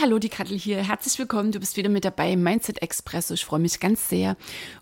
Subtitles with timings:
[0.00, 0.78] Hallo, die Kattel hier.
[0.78, 1.52] Herzlich willkommen.
[1.52, 3.30] Du bist wieder mit dabei im Mindset Express.
[3.30, 4.36] Ich freue mich ganz sehr.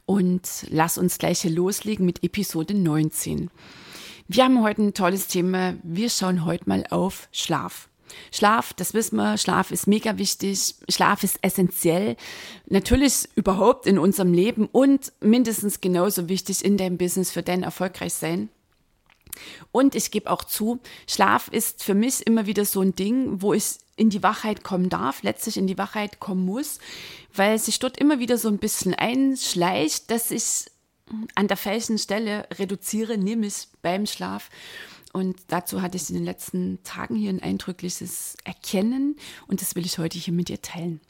[0.06, 3.50] Und lass uns gleich hier loslegen mit Episode 19.
[4.28, 5.74] Wir haben heute ein tolles Thema.
[5.82, 7.88] Wir schauen heute mal auf Schlaf.
[8.30, 12.16] Schlaf, das wissen wir, Schlaf ist mega wichtig, Schlaf ist essentiell,
[12.66, 18.48] natürlich überhaupt in unserem Leben und mindestens genauso wichtig in deinem Business für dein Erfolgreichsein.
[19.72, 23.52] Und ich gebe auch zu, Schlaf ist für mich immer wieder so ein Ding, wo
[23.52, 26.78] ich in die Wachheit kommen darf, letztlich in die Wachheit kommen muss,
[27.34, 30.70] weil sich dort immer wieder so ein bisschen einschleicht, dass ich
[31.34, 34.50] an der falschen Stelle reduziere, nämlich beim Schlaf.
[35.12, 39.86] Und dazu hatte ich in den letzten Tagen hier ein eindrückliches Erkennen und das will
[39.86, 41.00] ich heute hier mit dir teilen.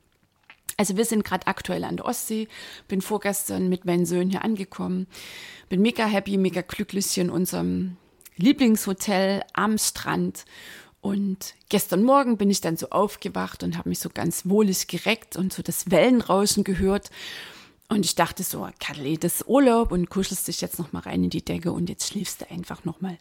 [0.76, 2.46] Also wir sind gerade aktuell an der Ostsee,
[2.86, 5.08] bin vorgestern mit meinen Söhnen hier angekommen,
[5.68, 7.96] bin mega happy, mega glücklich hier in unserem
[8.36, 10.44] Lieblingshotel am Strand.
[11.00, 15.36] Und gestern Morgen bin ich dann so aufgewacht und habe mich so ganz wohlig gereckt
[15.36, 17.10] und so das Wellenrauschen gehört.
[17.88, 21.24] Und ich dachte so, Kadli, das ist Urlaub und kuschelst dich jetzt noch mal rein
[21.24, 23.16] in die Decke und jetzt schläfst du einfach noch mal.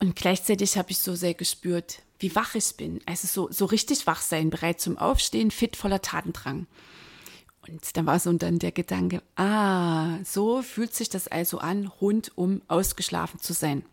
[0.00, 3.00] Und gleichzeitig habe ich so sehr gespürt, wie wach ich bin.
[3.06, 6.66] Also so, so richtig wach sein, bereit zum Aufstehen, fit, voller Tatendrang.
[7.68, 12.62] Und dann war so dann der Gedanke, ah, so fühlt sich das also an, rundum
[12.68, 13.84] ausgeschlafen zu sein.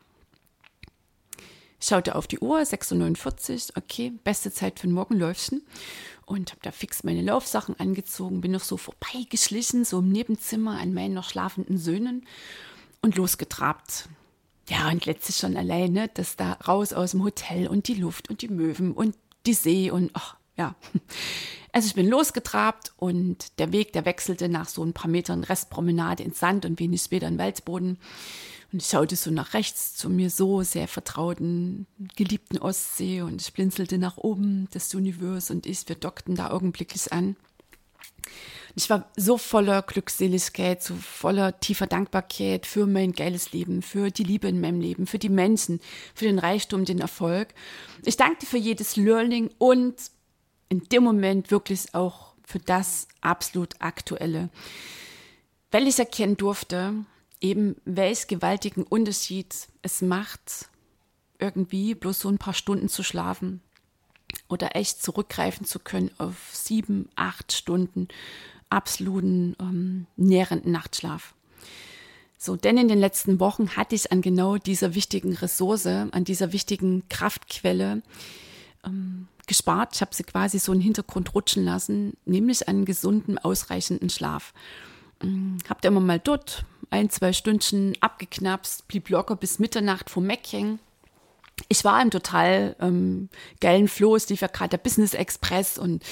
[1.85, 5.63] Schaute auf die Uhr, 6.49 Uhr, okay, beste Zeit für ein Morgenläufchen.
[6.25, 10.93] Und habe da fix meine Laufsachen angezogen, bin noch so vorbeigeschlichen, so im Nebenzimmer an
[10.93, 12.25] meinen noch schlafenden Söhnen
[13.01, 14.07] und losgetrabt.
[14.69, 18.41] Ja, und letztlich schon alleine, das da raus aus dem Hotel und die Luft und
[18.41, 20.75] die Möwen und die See und ach, ja.
[21.75, 26.21] Also ich bin losgetrabt und der Weg, der wechselte nach so ein paar Metern Restpromenade
[26.21, 27.97] ins Sand und wenig später in Waldboden.
[28.73, 31.85] Und ich schaute so nach rechts zu mir so sehr vertrauten,
[32.15, 37.13] geliebten Ostsee und ich blinzelte nach oben, das Universum und ich, wir dockten da augenblicklich
[37.13, 37.35] an.
[38.75, 44.23] Ich war so voller Glückseligkeit, so voller tiefer Dankbarkeit für mein geiles Leben, für die
[44.23, 45.79] Liebe in meinem Leben, für die Menschen,
[46.15, 47.49] für den Reichtum, den Erfolg.
[48.03, 49.93] Ich dankte für jedes Learning und
[50.69, 54.49] in dem Moment wirklich auch für das absolut Aktuelle.
[55.69, 57.05] Weil ich erkennen durfte,
[57.43, 60.69] eben welch gewaltigen Unterschied es macht,
[61.37, 63.61] irgendwie bloß so ein paar Stunden zu schlafen
[64.47, 68.07] oder echt zurückgreifen zu können auf sieben, acht Stunden
[68.69, 71.35] absoluten ähm, nährenden Nachtschlaf.
[72.37, 76.53] So, denn in den letzten Wochen hatte ich an genau dieser wichtigen Ressource, an dieser
[76.53, 78.01] wichtigen Kraftquelle
[78.85, 79.95] ähm, gespart.
[79.95, 84.53] Ich habe sie quasi so in den Hintergrund rutschen lassen, nämlich einen gesunden, ausreichenden Schlaf.
[85.21, 90.27] Ähm, hab da immer mal dort ein, zwei Stündchen abgeknapst, blieb locker bis Mitternacht vom
[90.27, 90.39] Mac.
[91.67, 94.15] Ich war im total ähm, geilen Flow.
[94.15, 96.03] Es lief ja gerade der Business Express und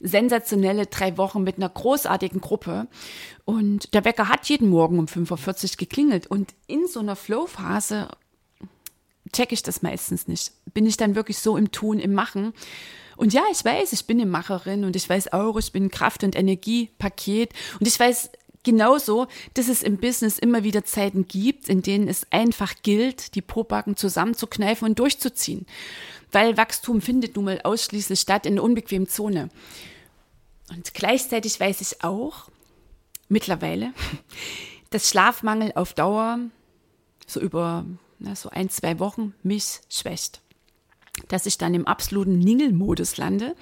[0.00, 2.86] sensationelle drei Wochen mit einer großartigen Gruppe.
[3.44, 6.28] Und der Wecker hat jeden Morgen um 5.40 Uhr geklingelt.
[6.28, 8.08] Und in so einer Flow-Phase
[9.32, 10.52] checke ich das meistens nicht.
[10.72, 12.52] Bin ich dann wirklich so im Tun, im Machen.
[13.16, 16.22] Und ja, ich weiß, ich bin eine Macherin und ich weiß auch, ich bin Kraft-
[16.22, 17.52] und Energiepaket.
[17.80, 18.30] Und ich weiß
[18.68, 23.40] genauso, dass es im Business immer wieder Zeiten gibt, in denen es einfach gilt, die
[23.40, 25.64] Pobacken zusammenzukneifen und durchzuziehen.
[26.32, 29.48] Weil Wachstum findet nun mal ausschließlich statt in der unbequemen Zone.
[30.68, 32.50] Und gleichzeitig weiß ich auch,
[33.30, 33.94] mittlerweile,
[34.90, 36.38] dass Schlafmangel auf Dauer
[37.26, 37.86] so über
[38.18, 40.42] na, so ein, zwei Wochen mich schwächt.
[41.28, 43.56] Dass ich dann im absoluten Ningelmodus lande.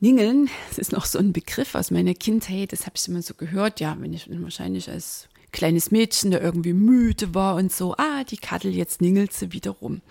[0.00, 3.34] Ningeln, das ist noch so ein Begriff aus meiner Kindheit, das habe ich immer so
[3.34, 8.24] gehört, ja, wenn ich wahrscheinlich als kleines Mädchen, der irgendwie müde war und so, ah,
[8.24, 10.02] die Kattel, jetzt ningelt sie wieder rum.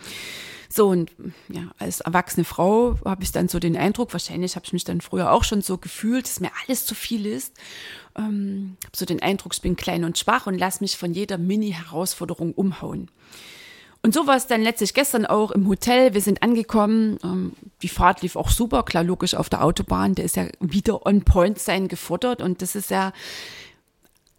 [0.69, 1.11] So, und
[1.47, 5.01] ja, als erwachsene Frau habe ich dann so den Eindruck, wahrscheinlich habe ich mich dann
[5.01, 7.53] früher auch schon so gefühlt, dass mir alles zu viel ist.
[8.17, 11.37] Ähm, habe so den Eindruck, ich bin klein und schwach und lass mich von jeder
[11.37, 13.09] Mini-Herausforderung umhauen.
[14.05, 16.13] Und so war es dann letztlich gestern auch im Hotel.
[16.13, 17.17] Wir sind angekommen.
[17.23, 20.13] Ähm, die Fahrt lief auch super, klar, logisch auf der Autobahn.
[20.13, 22.39] Der ist ja wieder on point sein gefordert.
[22.39, 23.13] Und das ist ja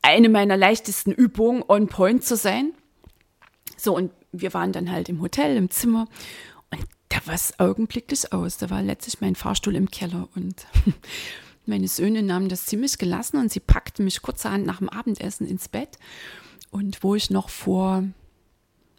[0.03, 2.75] eine meiner leichtesten Übungen, on point zu sein.
[3.77, 6.07] So, und wir waren dann halt im Hotel, im Zimmer
[6.71, 8.59] und da war es augenblicklich aus.
[8.59, 10.65] Da war letztlich mein Fahrstuhl im Keller und
[11.67, 15.69] meine Söhne nahmen das ziemlich gelassen und sie packten mich kurzerhand nach dem Abendessen ins
[15.69, 15.99] Bett.
[16.71, 18.05] Und wo ich noch vor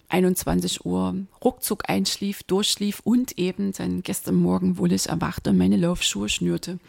[0.09, 5.77] 21 Uhr ruckzuck einschlief, durchschlief und eben dann gestern Morgen wohl ich erwachte und meine
[5.77, 6.79] Laufschuhe schnürte.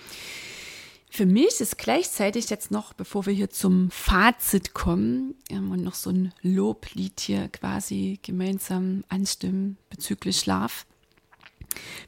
[1.11, 6.11] Für mich ist gleichzeitig jetzt noch, bevor wir hier zum Fazit kommen und noch so
[6.11, 10.87] ein Loblied hier quasi gemeinsam anstimmen bezüglich Schlaf.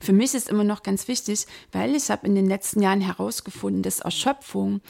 [0.00, 3.82] Für mich ist immer noch ganz wichtig, weil ich habe in den letzten Jahren herausgefunden,
[3.82, 4.80] dass Erschöpfung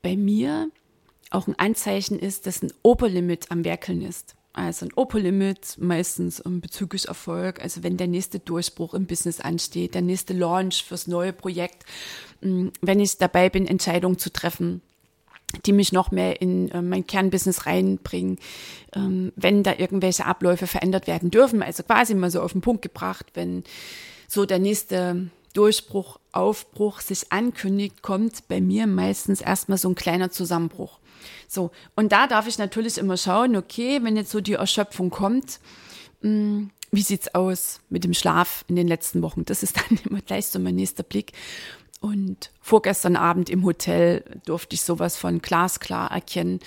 [0.00, 0.70] bei mir
[1.30, 4.36] auch ein Anzeichen ist, dass ein Oberlimit am Werkeln ist.
[4.52, 7.62] Also ein Operlimit, meistens um, bezüglich Erfolg.
[7.62, 11.84] Also wenn der nächste Durchbruch im Business ansteht, der nächste Launch fürs neue Projekt,
[12.40, 14.82] mm, wenn ich dabei bin, Entscheidungen zu treffen,
[15.64, 18.38] die mich noch mehr in äh, mein Kernbusiness reinbringen,
[18.94, 21.62] ähm, wenn da irgendwelche Abläufe verändert werden dürfen.
[21.62, 23.64] Also quasi mal so auf den Punkt gebracht, wenn
[24.26, 30.30] so der nächste Durchbruch, Aufbruch sich ankündigt, kommt bei mir meistens erstmal so ein kleiner
[30.30, 30.98] Zusammenbruch.
[31.48, 35.60] So, und da darf ich natürlich immer schauen, okay, wenn jetzt so die Erschöpfung kommt,
[36.20, 39.44] mh, hm, wie sieht's aus mit dem Schlaf in den letzten Wochen?
[39.44, 41.32] Das ist dann immer gleich so mein nächster Blick.
[42.00, 46.60] Und vorgestern Abend im Hotel durfte ich sowas von glasklar erkennen,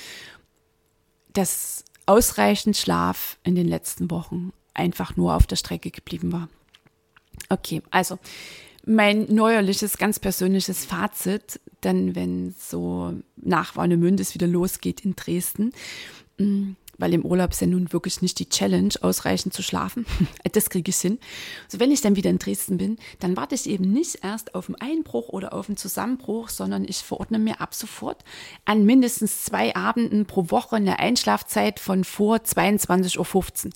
[1.34, 6.50] dass ausreichend Schlaf in den letzten Wochen einfach nur auf der Strecke geblieben war.
[7.50, 8.20] Okay, also
[8.86, 15.72] mein neuerliches, ganz persönliches Fazit, dann wenn so nach Warnemünde es wieder losgeht in Dresden,
[16.38, 20.06] mm, weil im Urlaub ist ja nun wirklich nicht die Challenge, ausreichend zu schlafen.
[20.52, 21.18] das kriege ich hin.
[21.68, 24.70] So, wenn ich dann wieder in Dresden bin, dann warte ich eben nicht erst auf
[24.70, 28.24] einen Einbruch oder auf einen Zusammenbruch, sondern ich verordne mir ab sofort
[28.66, 33.18] an mindestens zwei Abenden pro Woche eine Einschlafzeit von vor 22.15
[33.66, 33.72] Uhr.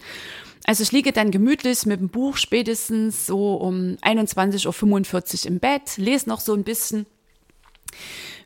[0.68, 4.66] Also ich liege dann gemütlich mit dem Buch spätestens so um 21.45
[5.46, 7.06] Uhr im Bett, lese noch so ein bisschen.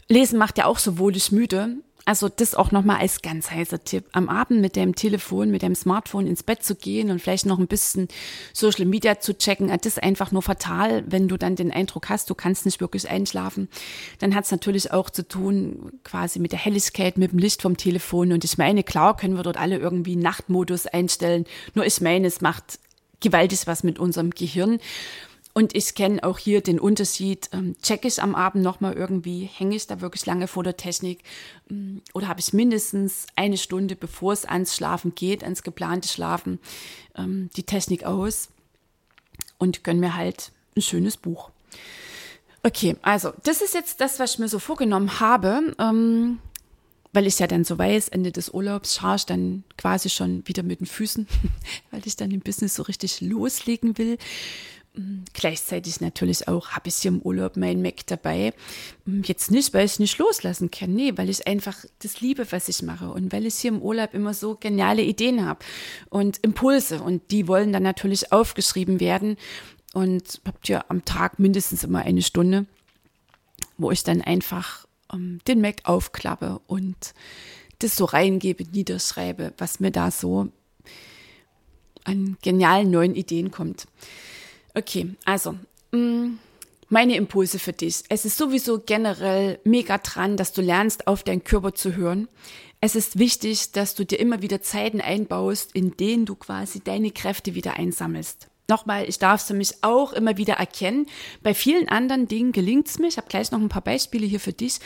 [0.10, 1.78] Lesen macht ja auch so wohlig müde.
[2.10, 4.06] Also das auch nochmal als ganz heißer Tipp.
[4.14, 7.60] Am Abend mit dem Telefon, mit dem Smartphone ins Bett zu gehen und vielleicht noch
[7.60, 8.08] ein bisschen
[8.52, 12.28] Social Media zu checken, das ist einfach nur fatal, wenn du dann den Eindruck hast,
[12.32, 13.70] du kannst nicht wirklich einschlafen.
[14.18, 17.78] Dann hat es natürlich auch zu tun quasi mit der Helligkeit, mit dem Licht vom
[17.78, 18.32] Telefon.
[18.32, 21.46] Und ich meine, klar können wir dort alle irgendwie Nachtmodus einstellen.
[21.76, 22.80] Nur ich meine, es macht
[23.20, 24.80] gewaltig was mit unserem Gehirn.
[25.60, 29.76] Und ich kenne auch hier den Unterschied, ähm, checke ich am Abend nochmal irgendwie, hänge
[29.76, 31.20] ich da wirklich lange vor der Technik
[31.70, 36.60] ähm, oder habe ich mindestens eine Stunde, bevor es ans Schlafen geht, ans geplante Schlafen,
[37.18, 38.48] ähm, die Technik aus
[39.58, 41.50] und gönne mir halt ein schönes Buch.
[42.64, 46.40] Okay, also das ist jetzt das, was ich mir so vorgenommen habe, ähm,
[47.12, 50.80] weil ich ja dann so weiß, Ende des Urlaubs scharf dann quasi schon wieder mit
[50.80, 51.28] den Füßen,
[51.92, 54.18] weil ich dann im Business so richtig loslegen will.
[55.34, 58.54] Gleichzeitig natürlich auch habe ich hier im Urlaub mein Mac dabei.
[59.06, 62.82] Jetzt nicht, weil ich nicht loslassen kann, nee, weil ich einfach das liebe, was ich
[62.82, 65.64] mache und weil ich hier im Urlaub immer so geniale Ideen habe
[66.10, 69.38] und Impulse und die wollen dann natürlich aufgeschrieben werden
[69.94, 72.66] und habt ihr am Tag mindestens immer eine Stunde,
[73.78, 77.14] wo ich dann einfach ähm, den Mac aufklappe und
[77.78, 80.50] das so reingebe, niederschreibe, was mir da so
[82.04, 83.88] an genialen neuen Ideen kommt.
[84.74, 85.56] Okay, also
[85.92, 86.38] mm,
[86.90, 88.04] meine Impulse für dich.
[88.10, 92.28] Es ist sowieso generell mega dran, dass du lernst, auf deinen Körper zu hören.
[92.82, 97.12] Es ist wichtig, dass du dir immer wieder Zeiten einbaust, in denen du quasi deine
[97.12, 98.48] Kräfte wieder einsammelst.
[98.70, 101.08] Nochmal, ich darf es für mich auch immer wieder erkennen.
[101.42, 103.08] Bei vielen anderen Dingen gelingt es mir.
[103.08, 104.80] Ich habe gleich noch ein paar Beispiele hier für dich.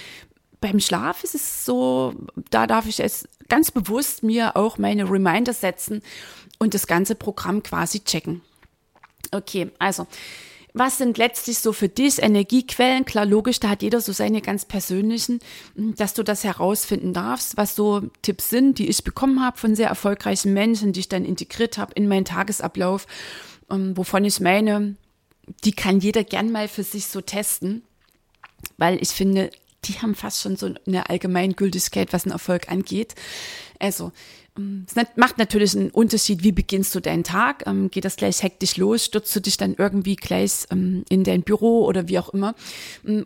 [0.62, 2.14] Beim Schlaf ist es so,
[2.50, 6.02] da darf ich es ganz bewusst mir auch meine Reminder setzen
[6.58, 8.42] und das ganze Programm quasi checken.
[9.34, 10.08] Okay, also
[10.74, 13.06] was sind letztlich so für dich Energiequellen?
[13.06, 15.40] Klar, logisch, da hat jeder so seine ganz persönlichen,
[15.76, 19.76] hm, dass du das herausfinden darfst, was so Tipps sind, die ich bekommen habe von
[19.76, 23.06] sehr erfolgreichen Menschen, die ich dann integriert habe in meinen Tagesablauf,
[23.70, 24.96] ähm, wovon ich meine,
[25.64, 27.84] die kann jeder gern mal für sich so testen,
[28.78, 29.52] weil ich finde,
[29.86, 33.14] die haben fast schon so eine Allgemeingültigkeit, was einen Erfolg angeht.
[33.80, 34.12] Also,
[34.56, 37.64] es macht natürlich einen Unterschied, wie beginnst du deinen Tag?
[37.66, 39.06] Ähm, geht das gleich hektisch los?
[39.06, 42.54] Stürzt du dich dann irgendwie gleich ähm, in dein Büro oder wie auch immer?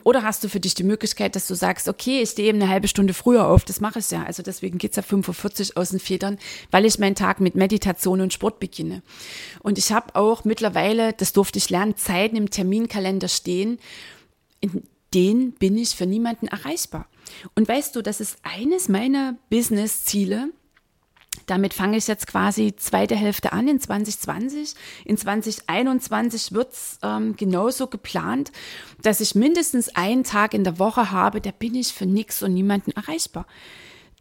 [0.05, 2.71] Oder hast du für dich die Möglichkeit, dass du sagst, okay, ich stehe eben eine
[2.71, 4.23] halbe Stunde früher auf, das mache ich ja.
[4.23, 6.37] Also deswegen geht's ja 45 aus den Federn,
[6.71, 9.01] weil ich meinen Tag mit Meditation und Sport beginne.
[9.59, 13.79] Und ich habe auch mittlerweile, das durfte ich lernen, Zeiten im Terminkalender stehen,
[14.61, 17.07] in den bin ich für niemanden erreichbar.
[17.55, 20.49] Und weißt du, das ist eines meiner Business-Ziele.
[21.47, 24.75] Damit fange ich jetzt quasi zweite Hälfte an in 2020.
[25.05, 28.51] In 2021 wird es ähm, genauso geplant,
[29.01, 32.53] dass ich mindestens einen Tag in der Woche habe, da bin ich für nichts und
[32.53, 33.47] niemanden erreichbar.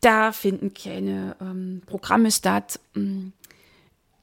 [0.00, 3.28] Da finden keine ähm, Programme statt, mm,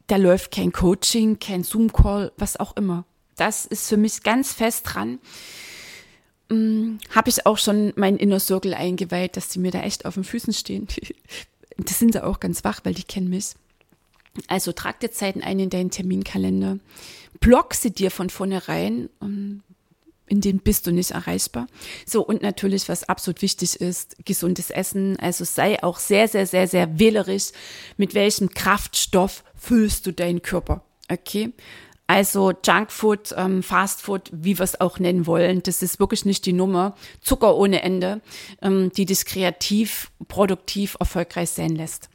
[0.08, 3.04] da läuft kein Coaching, kein Zoom-Call, was auch immer.
[3.36, 5.20] Das ist für mich ganz fest dran.
[6.50, 10.14] Hm, Habe ich auch schon meinen Inner Circle eingeweiht, dass die mir da echt auf
[10.14, 10.88] den Füßen stehen.
[11.78, 13.54] das sind sie auch ganz wach, weil die kennen mich.
[14.48, 16.80] Also trag dir Zeiten ein in deinen Terminkalender.
[17.40, 19.10] Block sie dir von vornherein.
[19.22, 21.68] In denen bist du nicht erreichbar.
[22.06, 25.20] So, und natürlich, was absolut wichtig ist, gesundes Essen.
[25.20, 27.52] Also sei auch sehr, sehr, sehr, sehr wählerisch,
[27.98, 30.84] mit welchem Kraftstoff füllst du deinen Körper.
[31.12, 31.52] Okay?
[32.14, 36.54] Also Junkfood, ähm, Fastfood, wie wir es auch nennen wollen, das ist wirklich nicht die
[36.54, 36.96] Nummer.
[37.22, 38.22] Zucker ohne Ende,
[38.62, 42.10] ähm, die dich kreativ, produktiv, erfolgreich sein lässt.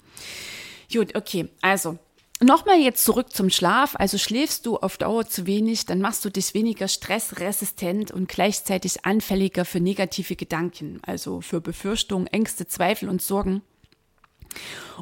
[0.92, 1.98] Gut, okay, also
[2.40, 3.96] Nochmal jetzt zurück zum Schlaf.
[3.98, 9.04] Also schläfst du auf Dauer zu wenig, dann machst du dich weniger stressresistent und gleichzeitig
[9.04, 13.62] anfälliger für negative Gedanken, also für Befürchtungen, Ängste, Zweifel und Sorgen.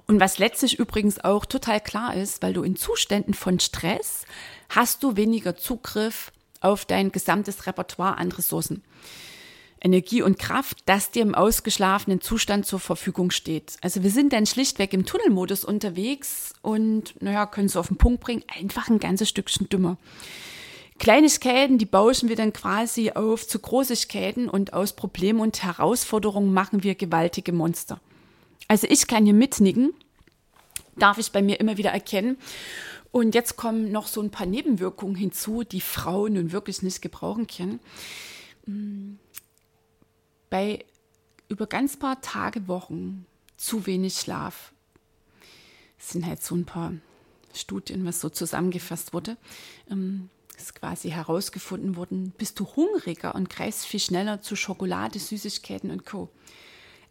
[0.07, 4.25] Und was letztlich übrigens auch total klar ist, weil du in Zuständen von Stress
[4.69, 8.83] hast du weniger Zugriff auf dein gesamtes Repertoire an Ressourcen.
[9.81, 13.77] Energie und Kraft, das dir im ausgeschlafenen Zustand zur Verfügung steht.
[13.83, 18.21] Also wir sind dann schlichtweg im Tunnelmodus unterwegs und, naja, können es auf den Punkt
[18.21, 19.99] bringen, einfach ein ganzes Stückchen dümmer.
[20.99, 26.83] Kleinigkeiten, die bauschen wir dann quasi auf zu Großigkeiten und aus Problemen und Herausforderungen machen
[26.83, 28.01] wir gewaltige Monster.
[28.69, 29.95] Also ich kann hier mitnicken,
[30.97, 32.39] darf ich bei mir immer wieder erkennen.
[33.13, 37.47] Und jetzt kommen noch so ein paar Nebenwirkungen hinzu, die Frauen nun wirklich nicht gebrauchen
[37.47, 37.81] können.
[38.67, 39.15] Mm.
[40.51, 40.85] Bei
[41.49, 44.73] über ganz paar Tage, Wochen zu wenig Schlaf
[45.99, 46.93] das sind halt so ein paar
[47.53, 49.37] Studien, was so zusammengefasst wurde.
[49.91, 55.91] Ähm, ist quasi herausgefunden worden, bist du hungriger und greifst viel schneller zu Schokolade, Süßigkeiten
[55.91, 56.31] und Co.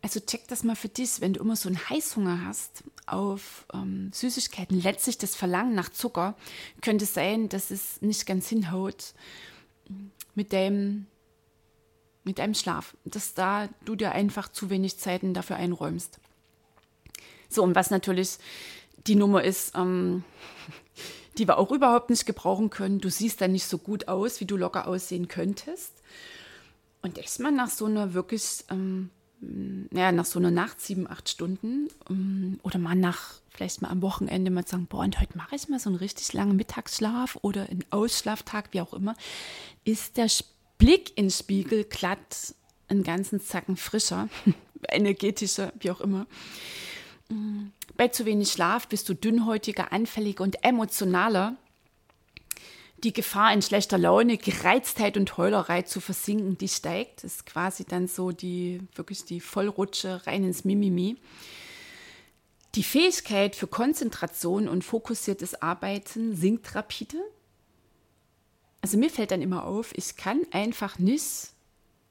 [0.05, 4.12] Also check das mal für dich, wenn du immer so einen Heißhunger hast auf ähm,
[4.13, 6.35] Süßigkeiten, letztlich das Verlangen nach Zucker,
[6.83, 9.15] könnte sein, dass es nicht ganz hinhaut
[10.35, 11.07] mit deinem,
[12.24, 16.19] mit deinem Schlaf, dass da du dir einfach zu wenig Zeiten dafür einräumst.
[17.50, 18.38] So, und was natürlich
[19.07, 20.24] die Nummer ist, ähm,
[21.39, 23.01] die wir auch überhaupt nicht gebrauchen können.
[23.01, 25.93] Du siehst dann nicht so gut aus, wie du locker aussehen könntest.
[27.01, 29.09] Und erstmal nach so einer wirklich ähm,
[29.91, 31.89] ja, nach so einer Nacht, sieben, acht Stunden
[32.63, 35.79] oder mal nach, vielleicht mal am Wochenende mal sagen, boah, und heute mache ich mal
[35.79, 39.15] so einen richtig langen Mittagsschlaf oder einen Ausschlaftag, wie auch immer,
[39.83, 40.29] ist der
[40.77, 42.55] Blick ins Spiegel glatt
[42.87, 44.29] einen ganzen Zacken frischer,
[44.89, 46.27] energetischer, wie auch immer.
[47.97, 51.55] Bei zu wenig Schlaf bist du dünnhäutiger, anfälliger und emotionaler
[53.05, 57.24] die Gefahr in schlechter Laune, Gereiztheit und Heulerei zu versinken, die steigt.
[57.24, 61.15] Das ist quasi dann so die, wirklich die Vollrutsche rein ins Mimimi.
[62.74, 67.17] Die Fähigkeit für Konzentration und fokussiertes Arbeiten sinkt rapide.
[68.81, 71.51] Also mir fällt dann immer auf, ich kann einfach nicht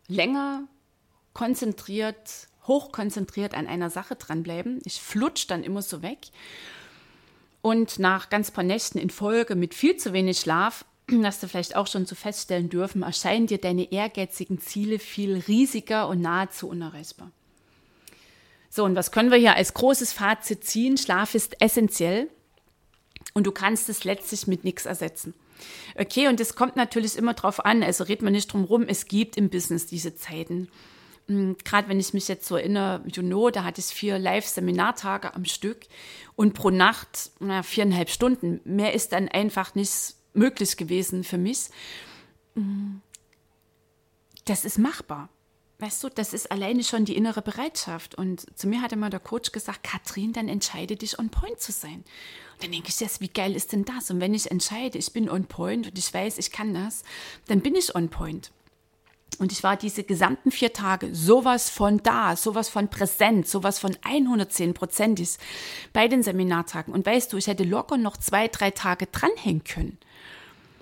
[0.07, 0.69] länger
[1.33, 4.81] konzentriert, hochkonzentriert an einer Sache dranbleiben.
[4.85, 6.19] Ich flutsch dann immer so weg.
[7.65, 10.85] Und nach ganz paar Nächten in Folge mit viel zu wenig Schlaf,
[11.23, 16.09] hast du vielleicht auch schon so feststellen dürfen, erscheinen dir deine ehrgeizigen Ziele viel riesiger
[16.09, 17.31] und nahezu unerreichbar.
[18.69, 20.99] So, und was können wir hier als großes Fazit ziehen?
[20.99, 22.29] Schlaf ist essentiell
[23.33, 25.33] und du kannst es letztlich mit nichts ersetzen.
[25.99, 29.07] Okay, und es kommt natürlich immer drauf an, also redet man nicht drum rum, es
[29.07, 30.69] gibt im Business diese Zeiten.
[31.29, 35.45] Hm, gerade wenn ich mich jetzt so erinnere, know, da hatte ich vier Live-Seminartage am
[35.45, 35.87] Stück
[36.37, 38.61] und pro Nacht na, viereinhalb Stunden.
[38.65, 41.71] Mehr ist dann einfach nicht möglich gewesen für mich.
[42.55, 43.01] Hm,
[44.45, 45.31] das ist machbar.
[45.79, 48.15] Weißt du, das ist alleine schon die innere Bereitschaft.
[48.15, 51.73] Und zu mir hat immer der Coach gesagt, Katrin, dann entscheide dich on point zu
[51.73, 52.05] sein.
[52.55, 54.11] Und dann denke ich jetzt, wie geil ist denn das?
[54.11, 57.03] Und wenn ich entscheide, ich bin on point und ich weiß, ich kann das,
[57.49, 58.53] dann bin ich on point.
[59.39, 63.97] Und ich war diese gesamten vier Tage sowas von da, sowas von präsent, sowas von
[64.03, 65.37] 110 prozentig
[65.93, 66.93] bei den Seminartagen.
[66.95, 69.99] Und weißt du, ich hätte locker noch zwei, drei Tage dranhängen können.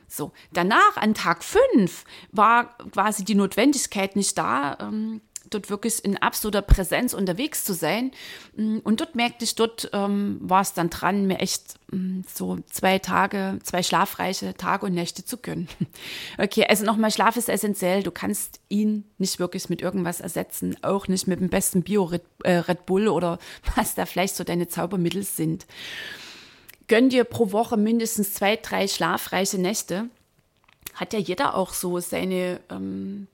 [0.08, 6.16] So, danach an Tag fünf war quasi die Notwendigkeit nicht da, ähm, dort wirklich in
[6.16, 8.12] absoluter Präsenz unterwegs zu sein.
[8.56, 12.58] Mm, und dort merkte ich, dort ähm, war es dann dran, mir echt ähm, so
[12.70, 15.68] zwei Tage, zwei schlafreiche Tage und Nächte zu gönnen.
[16.38, 18.02] Okay, also nochmal, Schlaf ist essentiell.
[18.02, 22.74] Du kannst ihn nicht wirklich mit irgendwas ersetzen, auch nicht mit dem besten Bio-Red äh,
[22.86, 23.38] Bull oder
[23.76, 25.66] was da vielleicht so deine Zaubermittel sind.
[26.88, 30.08] Gönn dir pro Woche mindestens zwei, drei schlafreiche Nächte
[30.94, 33.26] hat ja jeder auch so seine ähm,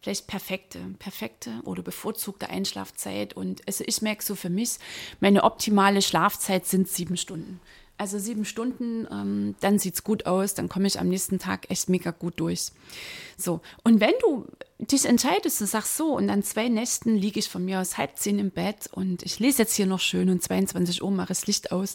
[0.00, 3.34] vielleicht perfekte, perfekte oder bevorzugte Einschlafzeit.
[3.34, 4.78] Und also ich merke so für mich,
[5.20, 7.60] meine optimale Schlafzeit sind sieben Stunden.
[7.98, 11.88] Also sieben Stunden, ähm, dann es gut aus, dann komme ich am nächsten Tag echt
[11.88, 12.70] mega gut durch.
[13.36, 14.46] So, und wenn du
[14.78, 18.16] dich entscheidest, du sagst so, und an zwei Nächten liege ich von mir aus halb
[18.16, 21.48] zehn im Bett und ich lese jetzt hier noch schön und 22 Uhr mache das
[21.48, 21.94] Licht aus,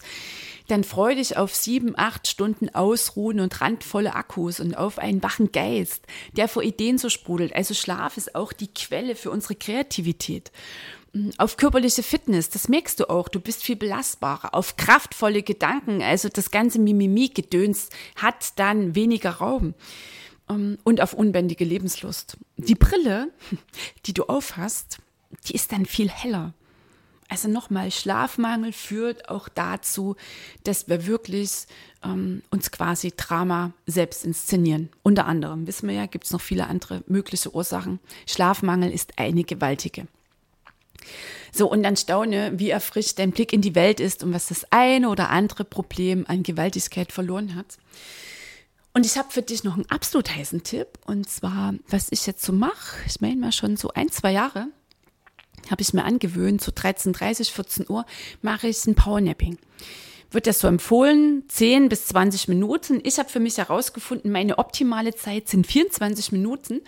[0.67, 5.53] dann freu dich auf sieben, acht Stunden Ausruhen und randvolle Akkus und auf einen wachen
[5.53, 6.05] Geist,
[6.36, 7.55] der vor Ideen so sprudelt.
[7.55, 10.51] Also Schlaf ist auch die Quelle für unsere Kreativität
[11.38, 16.27] auf körperliche Fitness, das merkst du auch, du bist viel belastbarer, auf kraftvolle Gedanken, also
[16.27, 19.75] das ganze Mimimi-Gedöns hat dann weniger Raum
[20.50, 22.38] ähm, und auf unbändige Lebenslust.
[22.58, 23.32] Die Brille,
[24.05, 24.98] die du aufhast,
[25.48, 26.53] die ist dann viel heller.
[27.29, 30.15] Also nochmal, Schlafmangel führt auch dazu,
[30.63, 31.65] dass wir wirklich
[32.03, 34.89] ähm, uns quasi Drama selbst inszenieren.
[35.03, 38.00] Unter anderem, wissen wir ja, gibt es noch viele andere mögliche Ursachen.
[38.27, 40.08] Schlafmangel ist eine gewaltige.
[41.51, 44.65] So, und dann staune, wie erfrischt dein Blick in die Welt ist und was das
[44.72, 47.77] eine oder andere Problem an Gewaltigkeit verloren hat.
[48.93, 50.88] Und ich habe für dich noch einen absolut heißen Tipp.
[51.05, 54.67] Und zwar, was ich jetzt so mache, ich meine mal schon so ein, zwei Jahre,
[55.69, 58.05] habe ich mir angewöhnt, so 13.30, 14 Uhr
[58.41, 59.57] mache ich ein Powernapping
[60.34, 63.00] wird das so empfohlen, 10 bis 20 Minuten.
[63.04, 66.82] Ich habe für mich herausgefunden, meine optimale Zeit sind 24 Minuten.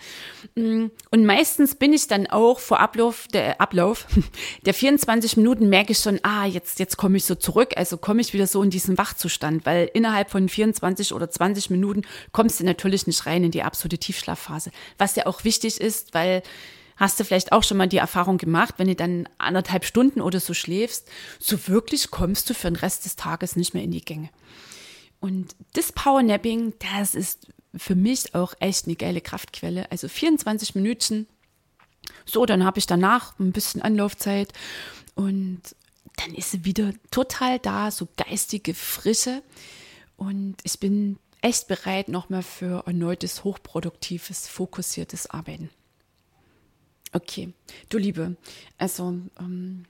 [0.54, 4.06] Mm, und meistens bin ich dann auch vor Ablauf der Ablauf
[4.66, 7.74] der 24 Minuten merke ich schon, ah, jetzt, jetzt komme ich so zurück.
[7.76, 12.02] Also komme ich wieder so in diesen Wachzustand, weil innerhalb von 24 oder 20 Minuten
[12.32, 14.70] kommst du natürlich nicht rein in die absolute Tiefschlafphase.
[14.98, 16.42] Was ja auch wichtig ist, weil
[16.96, 20.40] Hast du vielleicht auch schon mal die Erfahrung gemacht, wenn du dann anderthalb Stunden oder
[20.40, 24.04] so schläfst, so wirklich kommst du für den Rest des Tages nicht mehr in die
[24.04, 24.30] Gänge.
[25.20, 29.90] Und das Powernapping, das ist für mich auch echt eine geile Kraftquelle.
[29.90, 31.26] Also 24 Minuten.
[32.24, 34.52] So, dann habe ich danach ein bisschen Anlaufzeit
[35.14, 35.60] und
[36.16, 39.42] dann ist sie wieder total da, so geistige Frische.
[40.16, 45.70] Und ich bin echt bereit nochmal für erneutes hochproduktives, fokussiertes Arbeiten.
[47.16, 47.48] Okay,
[47.88, 48.36] du Liebe,
[48.76, 49.86] also ähm,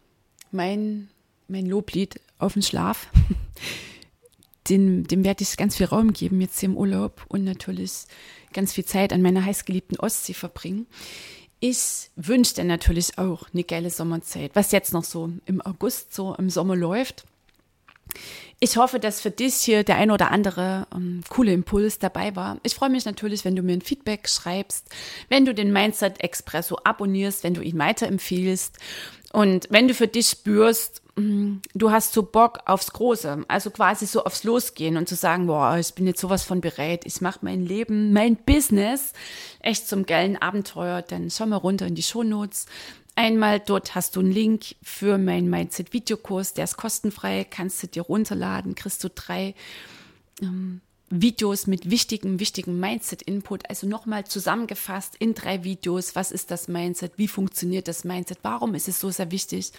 [0.52, 1.08] mein,
[1.48, 3.08] mein Loblied auf den Schlaf,
[4.68, 8.04] den, dem werde ich ganz viel Raum geben jetzt hier im Urlaub und natürlich
[8.52, 10.86] ganz viel Zeit an meiner heißgeliebten Ostsee verbringen.
[11.58, 16.32] Ich wünsche dir natürlich auch eine geile Sommerzeit, was jetzt noch so im August, so
[16.36, 17.24] im Sommer läuft.
[18.58, 22.58] Ich hoffe, dass für dich hier der ein oder andere ähm, coole Impuls dabei war.
[22.62, 24.88] Ich freue mich natürlich, wenn du mir ein Feedback schreibst,
[25.28, 28.78] wenn du den Mindset Expresso abonnierst, wenn du ihn weiterempfiehlst
[29.34, 34.06] und wenn du für dich spürst, mm, du hast so Bock aufs Große, also quasi
[34.06, 37.40] so aufs Losgehen und zu sagen, boah, ich bin jetzt sowas von bereit, ich mache
[37.42, 39.12] mein Leben, mein Business
[39.60, 42.64] echt zum geilen Abenteuer, dann schau mal runter in die Shownotes.
[43.16, 47.86] Einmal dort hast du einen Link für meinen Mindset Videokurs, der ist kostenfrei, kannst du
[47.86, 49.54] dir runterladen, kriegst du drei
[50.42, 53.70] ähm, Videos mit wichtigem, wichtigem Mindset-Input.
[53.70, 56.14] Also nochmal zusammengefasst in drei Videos.
[56.16, 57.12] Was ist das Mindset?
[57.16, 58.38] Wie funktioniert das Mindset?
[58.42, 59.72] Warum ist es so sehr wichtig?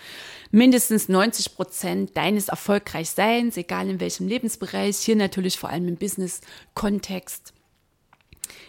[0.52, 7.54] Mindestens 90 Prozent deines Erfolgreichseins, egal in welchem Lebensbereich, hier natürlich vor allem im Business-Kontext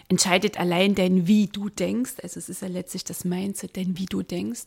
[0.09, 2.15] entscheidet allein dein Wie du denkst.
[2.23, 4.63] Also es ist ja letztlich das Mindset, dein Wie du denkst.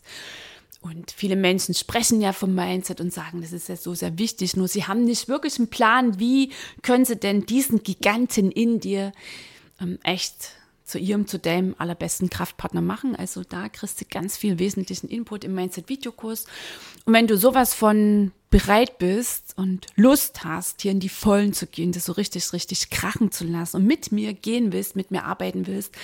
[0.82, 4.56] Und viele Menschen sprechen ja vom Mindset und sagen, das ist ja so sehr wichtig.
[4.56, 6.51] Nur sie haben nicht wirklich einen Plan, wie
[6.82, 9.12] können sie denn diesen Giganten in dir
[9.80, 13.15] ähm, echt zu ihrem, zu deinem allerbesten Kraftpartner machen.
[13.15, 16.45] Also da kriegst du ganz viel wesentlichen Input im Mindset-Videokurs.
[17.06, 21.65] Und wenn du sowas von bereit bist und Lust hast, hier in die Vollen zu
[21.65, 25.23] gehen, das so richtig, richtig krachen zu lassen und mit mir gehen willst, mit mir
[25.23, 25.95] arbeiten willst,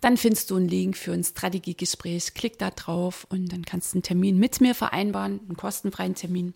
[0.00, 2.32] dann findest du einen Link für ein Strategiegespräch.
[2.32, 6.54] Klick da drauf und dann kannst du einen Termin mit mir vereinbaren, einen kostenfreien Termin.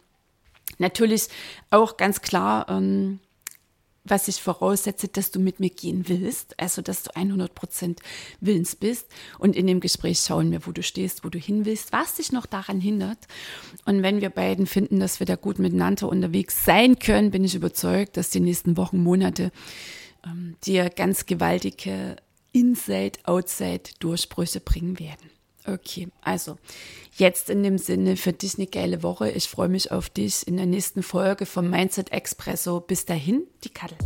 [0.79, 1.29] Natürlich
[1.70, 3.18] auch ganz klar, ähm,
[4.05, 8.01] was ich voraussetze, dass du mit mir gehen willst, also dass du 100 Prozent
[8.40, 9.07] willens bist.
[9.38, 12.31] Und in dem Gespräch schauen wir, wo du stehst, wo du hin willst, was dich
[12.31, 13.27] noch daran hindert.
[13.87, 17.55] Und wenn wir beiden finden, dass wir da gut miteinander unterwegs sein können, bin ich
[17.55, 19.53] überzeugt, dass die nächsten Wochen, Monate
[20.25, 22.17] ähm, dir ganz gewaltige
[22.53, 25.34] Inside-Outside-Durchbrüche bringen werden.
[25.66, 26.59] Okay, also
[27.16, 29.31] jetzt in dem Sinne für dich eine geile Woche.
[29.31, 32.81] Ich freue mich auf dich in der nächsten Folge vom Mindset Expresso.
[32.81, 33.96] Bis dahin, die Kattel.